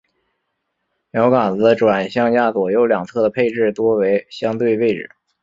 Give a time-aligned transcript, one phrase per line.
[1.11, 5.11] 锚杆于转向架左右两侧的配置多为相对位置。